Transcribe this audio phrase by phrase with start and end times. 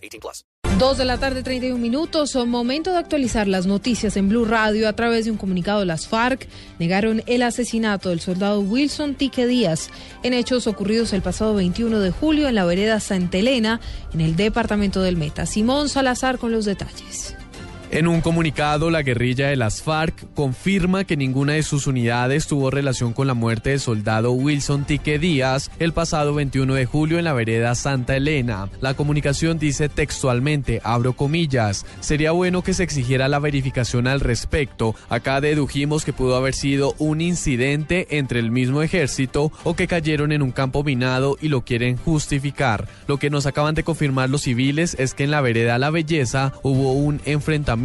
[0.00, 0.44] 18 plus.
[0.78, 2.34] Dos de la tarde, 31 minutos.
[2.46, 5.84] Momento de actualizar las noticias en Blue Radio a través de un comunicado.
[5.84, 9.90] Las FARC negaron el asesinato del soldado Wilson Tique Díaz
[10.22, 13.80] en hechos ocurridos el pasado 21 de julio en la vereda Santa Elena,
[14.14, 15.44] en el departamento del Meta.
[15.44, 17.36] Simón Salazar con los detalles.
[17.92, 22.70] En un comunicado, la guerrilla de las FARC confirma que ninguna de sus unidades tuvo
[22.70, 27.24] relación con la muerte del soldado Wilson Tique Díaz el pasado 21 de julio en
[27.24, 28.68] la vereda Santa Elena.
[28.80, 34.94] La comunicación dice textualmente, abro comillas, sería bueno que se exigiera la verificación al respecto.
[35.08, 40.30] Acá dedujimos que pudo haber sido un incidente entre el mismo ejército o que cayeron
[40.30, 42.86] en un campo minado y lo quieren justificar.
[43.08, 46.52] Lo que nos acaban de confirmar los civiles es que en la vereda La Belleza
[46.62, 47.79] hubo un enfrentamiento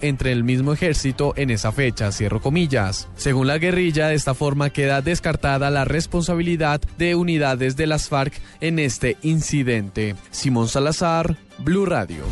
[0.00, 3.08] entre el mismo ejército en esa fecha, cierro comillas.
[3.16, 8.34] Según la guerrilla, de esta forma queda descartada la responsabilidad de unidades de las FARC
[8.60, 10.16] en este incidente.
[10.30, 12.24] Simón Salazar, Blue Radio.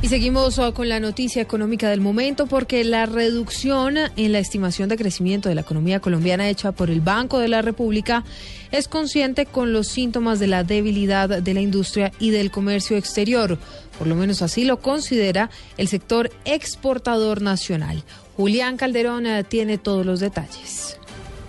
[0.00, 4.88] Y seguimos uh, con la noticia económica del momento porque la reducción en la estimación
[4.88, 8.22] de crecimiento de la economía colombiana hecha por el Banco de la República
[8.70, 13.58] es consciente con los síntomas de la debilidad de la industria y del comercio exterior.
[13.98, 18.04] Por lo menos así lo considera el sector exportador nacional.
[18.36, 20.97] Julián Calderón uh, tiene todos los detalles.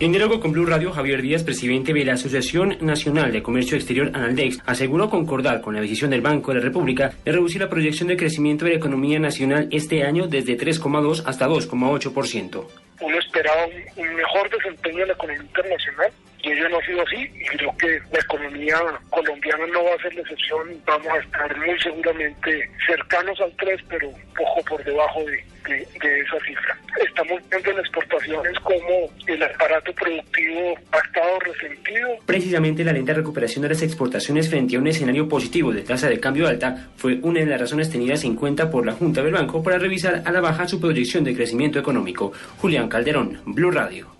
[0.00, 4.12] En diálogo con Blue Radio, Javier Díaz, presidente de la Asociación Nacional de Comercio Exterior
[4.14, 8.06] Analdex, aseguró concordar con la decisión del Banco de la República de reducir la proyección
[8.06, 12.64] de crecimiento de la economía nacional este año desde 3,2 hasta 2,8%.
[13.00, 16.10] Uno esperaba un mejor desempeño de la economía internacional
[16.42, 18.76] y ello no ha sido así y creo que la economía
[19.10, 20.82] colombiana no va a ser la excepción.
[20.86, 26.20] Vamos a estar muy seguramente cercanos al 3, pero un poco por debajo de, de,
[26.20, 26.78] esa cifra.
[27.04, 32.08] Estamos viendo en exportaciones como el aparato productivo ha estado resentido.
[32.24, 36.20] Precisamente la lenta recuperación de las exportaciones frente a un escenario positivo de tasa de
[36.20, 39.62] cambio alta fue una de las razones tenidas en cuenta por la Junta del Banco
[39.62, 42.32] para revisar a la baja su proyección de crecimiento económico.
[42.58, 44.18] Julián Calderón, Blue Radio.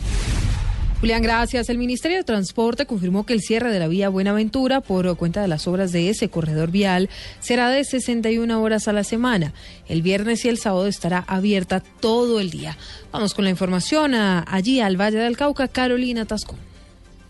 [1.00, 1.68] Julián, gracias.
[1.68, 5.46] El Ministerio de Transporte confirmó que el cierre de la vía Buenaventura por cuenta de
[5.46, 7.08] las obras de ese corredor vial
[7.38, 9.52] será de 61 horas a la semana.
[9.86, 12.76] El viernes y el sábado estará abierta todo el día.
[13.12, 16.67] Vamos con la información allí al Valle del Cauca, Carolina Tascón.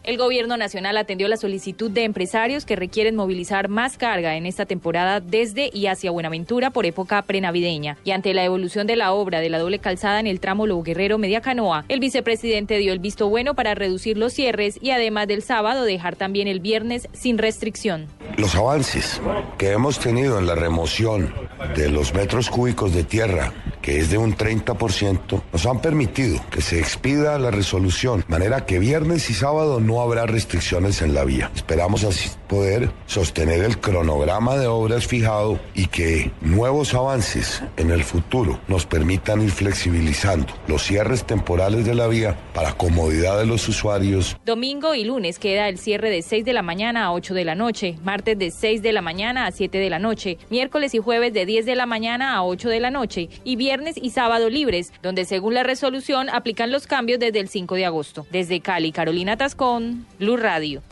[0.08, 4.64] El gobierno nacional atendió la solicitud de empresarios que requieren movilizar más carga en esta
[4.64, 7.98] temporada desde y hacia Buenaventura por época prenavideña.
[8.04, 10.82] Y ante la evolución de la obra de la doble calzada en el tramo Lobo
[10.82, 15.28] Guerrero Media Canoa, el vicepresidente dio el visto bueno para reducir los cierres y además
[15.28, 18.06] del sábado dejar también el viernes sin restricción.
[18.38, 19.20] Los avances
[19.58, 21.34] que hemos tenido en la remoción
[21.76, 26.60] de los metros cúbicos de tierra que es de un 30%, nos han permitido que
[26.60, 31.24] se expida la resolución, de manera que viernes y sábado no habrá restricciones en la
[31.24, 31.50] vía.
[31.54, 38.04] Esperamos así poder sostener el cronograma de obras fijado y que nuevos avances en el
[38.04, 43.68] futuro nos permitan ir flexibilizando los cierres temporales de la vía para comodidad de los
[43.68, 44.36] usuarios.
[44.44, 47.54] Domingo y lunes queda el cierre de 6 de la mañana a 8 de la
[47.54, 51.32] noche, martes de 6 de la mañana a 7 de la noche, miércoles y jueves
[51.32, 53.67] de 10 de la mañana a 8 de la noche y viernes
[54.00, 58.26] y sábado libres, donde según la resolución aplican los cambios desde el 5 de agosto.
[58.30, 60.82] Desde Cali, Carolina Tascón, Blue Radio.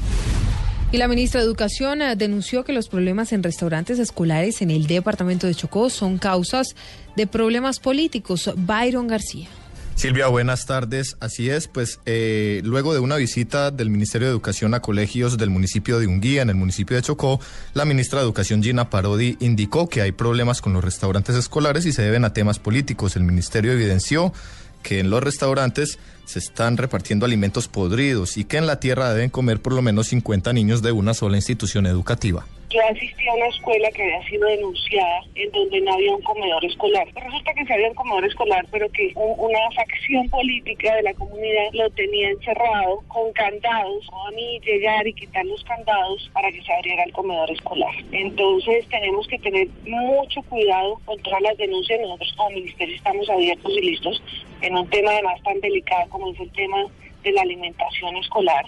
[0.92, 4.86] Y la ministra de Educación eh, denunció que los problemas en restaurantes escolares en el
[4.86, 6.76] departamento de Chocó son causas
[7.16, 8.52] de problemas políticos.
[8.56, 9.48] Byron García.
[9.96, 11.16] Silvia, buenas tardes.
[11.20, 15.48] Así es, pues eh, luego de una visita del Ministerio de Educación a colegios del
[15.48, 17.40] municipio de Unguía, en el municipio de Chocó,
[17.72, 21.92] la ministra de Educación Gina Parodi indicó que hay problemas con los restaurantes escolares y
[21.92, 23.16] se deben a temas políticos.
[23.16, 24.34] El ministerio evidenció
[24.82, 29.30] que en los restaurantes se están repartiendo alimentos podridos y que en la tierra deben
[29.30, 32.44] comer por lo menos 50 niños de una sola institución educativa.
[32.68, 36.64] Yo asistí a una escuela que había sido denunciada en donde no había un comedor
[36.64, 37.06] escolar.
[37.14, 41.70] resulta que se había un comedor escolar, pero que una facción política de la comunidad
[41.72, 44.08] lo tenía encerrado con candados.
[44.26, 47.94] A mí llegar y quitar los candados para que se abriera el comedor escolar.
[48.10, 52.00] Entonces tenemos que tener mucho cuidado con todas las denuncias.
[52.00, 54.22] Nosotros como ministerio estamos abiertos y listos
[54.62, 56.84] en un tema además tan delicado como es el tema
[57.22, 58.66] de la alimentación escolar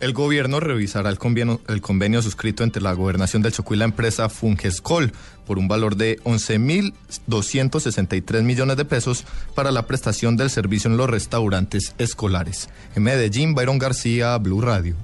[0.00, 3.84] El gobierno revisará el convenio, el convenio suscrito entre la gobernación del Chocó y la
[3.84, 5.10] empresa Fungescol
[5.44, 9.24] por un valor de 11.263 millones de pesos
[9.56, 12.68] para la prestación del servicio en los restaurantes escolares.
[12.94, 14.94] En Medellín, Byron García, Blue Radio.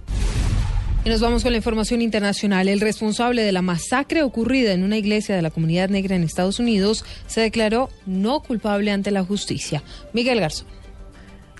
[1.04, 2.68] Y nos vamos con la información internacional.
[2.68, 6.60] El responsable de la masacre ocurrida en una iglesia de la comunidad negra en Estados
[6.60, 9.82] Unidos se declaró no culpable ante la justicia.
[10.12, 10.83] Miguel Garzón.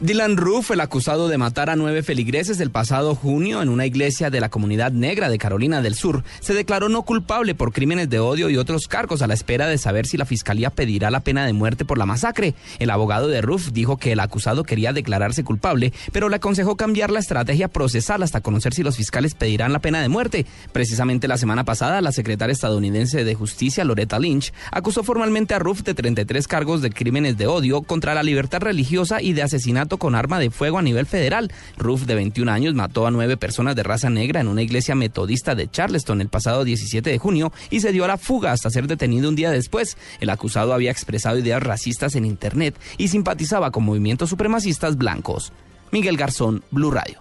[0.04, 4.28] Dylan Roof, el acusado de matar a nueve feligreses el pasado junio en una iglesia
[4.28, 8.18] de la comunidad negra de Carolina del Sur, se declaró no culpable por crímenes de
[8.18, 11.46] odio y otros cargos a la espera de saber si la fiscalía pedirá la pena
[11.46, 12.52] de muerte por la masacre.
[12.80, 17.10] El abogado de Roof dijo que el acusado quería declararse culpable, pero le aconsejó cambiar
[17.10, 20.44] la estrategia procesal hasta conocer si los fiscales pedirán la pena de muerte.
[20.72, 25.80] Precisamente la semana pasada, la secretaria estadounidense de Justicia, Loretta Lynch, acusó formalmente a Roof
[25.80, 30.14] de 33 cargos de crímenes de odio contra la libertad religiosa y de asesinato con
[30.14, 31.52] arma de fuego a nivel federal.
[31.76, 35.54] Roof, de 21 años, mató a nueve personas de raza negra en una iglesia metodista
[35.54, 38.86] de Charleston el pasado 17 de junio y se dio a la fuga hasta ser
[38.86, 39.96] detenido un día después.
[40.20, 45.52] El acusado había expresado ideas racistas en Internet y simpatizaba con movimientos supremacistas blancos.
[45.90, 47.20] Miguel Garzón, Blue Radio.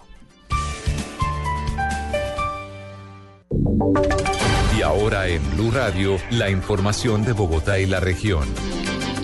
[4.76, 8.48] Y ahora en Blue Radio, la información de Bogotá y la región.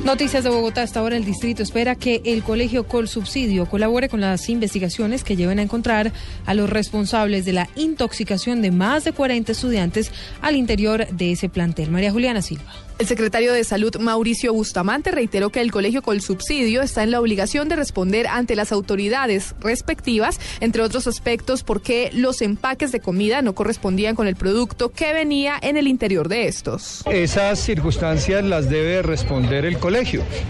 [0.05, 0.83] Noticias de Bogotá.
[0.83, 5.59] Hasta ahora el distrito espera que el colegio Colsubsidio colabore con las investigaciones que lleven
[5.59, 6.13] a encontrar
[6.47, 10.11] a los responsables de la intoxicación de más de 40 estudiantes
[10.41, 11.91] al interior de ese plantel.
[11.91, 12.73] María Juliana Silva.
[12.99, 17.67] El secretario de Salud, Mauricio Bustamante, reiteró que el colegio Colsubsidio está en la obligación
[17.71, 23.55] de responder ante las autoridades respectivas, entre otros aspectos, porque los empaques de comida no
[23.55, 27.03] correspondían con el producto que venía en el interior de estos.
[27.07, 29.90] Esas circunstancias las debe responder el colegio.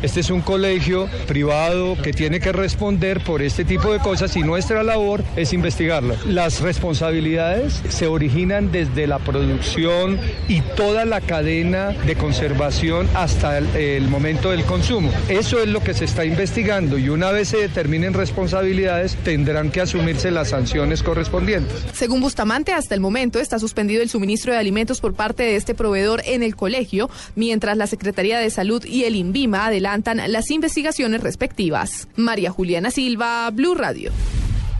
[0.02, 4.42] Este es un colegio privado que tiene que responder por este tipo de cosas y
[4.42, 6.26] nuestra labor es investigarlas.
[6.26, 13.66] Las responsabilidades se originan desde la producción y toda la cadena de conservación hasta el,
[13.76, 15.10] el, momento del consumo.
[15.30, 19.80] Eso es lo que se está investigando y una vez se determinen responsabilidades tendrán que
[19.80, 21.74] asumirse las sanciones correspondientes.
[21.94, 25.74] Según Bustamante, hasta el momento está suspendido el suministro de alimentos por parte de este
[25.74, 31.22] proveedor en el colegio, mientras la Secretaría de Salud y el INVIMA adelantan las investigaciones
[31.22, 32.08] respectivas.
[32.16, 34.10] María Juliana Silva, Blue Radio.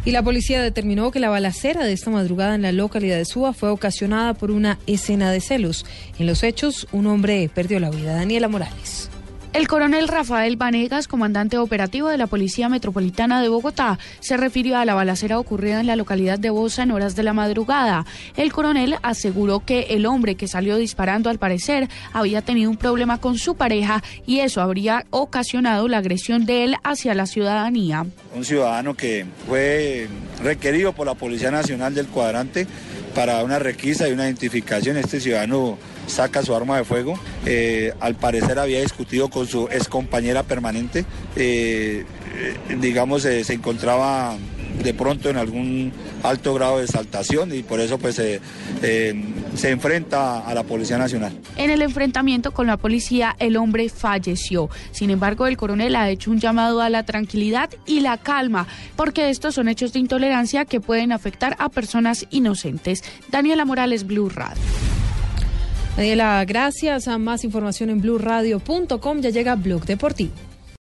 [0.05, 3.53] Y la policía determinó que la balacera de esta madrugada en la localidad de Suba
[3.53, 5.87] fue ocasionada por una escena de celos.
[6.19, 8.15] En los hechos, un hombre perdió la vida.
[8.15, 9.00] Daniela Morales.
[9.53, 14.85] El coronel Rafael Vanegas, comandante operativo de la Policía Metropolitana de Bogotá, se refirió a
[14.85, 18.07] la balacera ocurrida en la localidad de Bosa en horas de la madrugada.
[18.37, 23.19] El coronel aseguró que el hombre que salió disparando al parecer había tenido un problema
[23.19, 28.07] con su pareja y eso habría ocasionado la agresión de él hacia la ciudadanía.
[28.37, 30.07] Un ciudadano que fue
[30.45, 32.69] requerido por la Policía Nacional del Cuadrante
[33.17, 34.97] para una requisa y una identificación.
[34.97, 35.77] Este ciudadano
[36.07, 37.19] saca su arma de fuego.
[37.47, 41.05] Eh, al parecer había discutido con su excompañera permanente.
[41.37, 42.05] Eh,
[42.35, 44.37] eh, digamos, se encontraba
[44.83, 45.93] de pronto en algún
[46.23, 48.41] alto grado de exaltación y por eso pues se
[49.63, 51.37] enfrenta a la Policía Nacional.
[51.57, 54.71] En el enfrentamiento con la policía el hombre falleció.
[54.93, 58.67] Sin embargo, el coronel ha hecho un llamado a la tranquilidad y la calma,
[58.97, 63.03] porque estos son hechos de intolerancia que pueden afectar a personas inocentes.
[63.31, 64.90] Daniela Morales, Blue Radio.
[66.01, 67.09] Daniela, gracias.
[67.09, 70.33] A más información en blueradio.com ya llega Blog Deportivo.